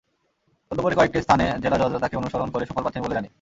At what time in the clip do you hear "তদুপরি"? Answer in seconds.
0.71-0.95